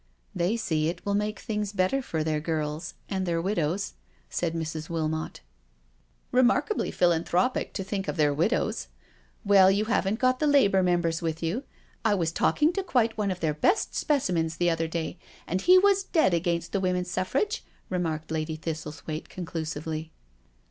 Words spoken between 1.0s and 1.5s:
will make